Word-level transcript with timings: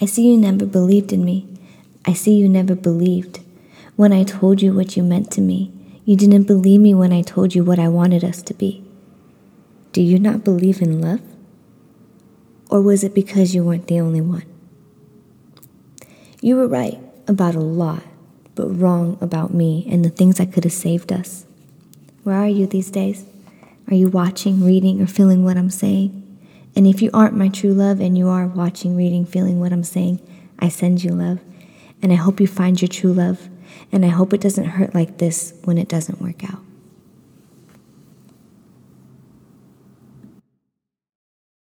I 0.00 0.06
see 0.06 0.30
you 0.30 0.38
never 0.38 0.64
believed 0.64 1.12
in 1.12 1.24
me. 1.24 1.46
I 2.04 2.12
see 2.12 2.34
you 2.34 2.48
never 2.48 2.74
believed. 2.74 3.40
When 3.96 4.12
I 4.12 4.22
told 4.22 4.62
you 4.62 4.72
what 4.72 4.96
you 4.96 5.02
meant 5.02 5.30
to 5.32 5.40
me, 5.40 5.72
you 6.04 6.16
didn't 6.16 6.44
believe 6.44 6.80
me 6.80 6.94
when 6.94 7.12
I 7.12 7.22
told 7.22 7.54
you 7.54 7.64
what 7.64 7.78
I 7.78 7.88
wanted 7.88 8.22
us 8.22 8.40
to 8.42 8.54
be. 8.54 8.84
Do 9.92 10.00
you 10.00 10.18
not 10.18 10.44
believe 10.44 10.80
in 10.80 11.00
love? 11.00 11.20
Or 12.70 12.80
was 12.80 13.02
it 13.02 13.14
because 13.14 13.54
you 13.54 13.64
weren't 13.64 13.88
the 13.88 13.98
only 13.98 14.20
one? 14.20 14.44
You 16.40 16.56
were 16.56 16.68
right 16.68 17.00
about 17.26 17.56
a 17.56 17.60
lot, 17.60 18.04
but 18.54 18.68
wrong 18.68 19.18
about 19.20 19.52
me 19.52 19.86
and 19.90 20.04
the 20.04 20.10
things 20.10 20.36
that 20.38 20.52
could 20.52 20.64
have 20.64 20.72
saved 20.72 21.12
us. 21.12 21.44
Where 22.22 22.36
are 22.36 22.48
you 22.48 22.66
these 22.66 22.90
days? 22.90 23.24
Are 23.90 23.94
you 23.94 24.08
watching, 24.08 24.64
reading, 24.64 25.00
or 25.02 25.06
feeling 25.06 25.44
what 25.44 25.56
I'm 25.56 25.70
saying? 25.70 26.27
And 26.78 26.86
if 26.86 27.02
you 27.02 27.10
aren't 27.12 27.36
my 27.36 27.48
true 27.48 27.72
love 27.72 27.98
and 28.00 28.16
you 28.16 28.28
are 28.28 28.46
watching, 28.46 28.96
reading, 28.96 29.26
feeling 29.26 29.58
what 29.58 29.72
I'm 29.72 29.82
saying, 29.82 30.20
I 30.60 30.68
send 30.68 31.02
you 31.02 31.10
love. 31.10 31.40
And 32.00 32.12
I 32.12 32.14
hope 32.14 32.38
you 32.38 32.46
find 32.46 32.80
your 32.80 32.86
true 32.86 33.12
love. 33.12 33.48
And 33.90 34.04
I 34.04 34.10
hope 34.10 34.32
it 34.32 34.40
doesn't 34.40 34.64
hurt 34.64 34.94
like 34.94 35.18
this 35.18 35.54
when 35.64 35.76
it 35.76 35.88
doesn't 35.88 36.22
work 36.22 36.44
out. 36.44 36.60